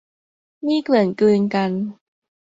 [0.63, 1.71] หนี้เกลื่อนกลืนกัน